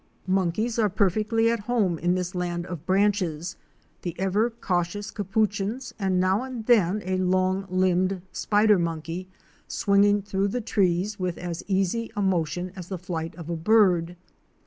[0.25, 3.55] Monkeys are perfectly at home in this land of branches,
[4.01, 9.27] the ever cautious capuchins and now and then a long limbed spider monkey
[9.67, 14.15] swinging through the trees with as easy a motion as the flight of a bird.